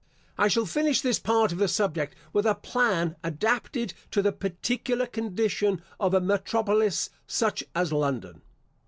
I 0.35 0.47
shall 0.47 0.65
finish 0.65 1.01
this 1.01 1.19
part 1.19 1.51
of 1.51 1.59
the 1.59 1.67
subject 1.67 2.15
with 2.33 2.47
a 2.47 2.55
plan 2.55 3.15
adapted 3.23 3.93
to 4.09 4.23
the 4.23 4.31
particular 4.31 5.05
condition 5.05 5.79
of 5.99 6.15
a 6.15 6.19
metropolis, 6.19 7.11
such 7.27 7.63
as 7.75 7.93
London. 7.93 8.41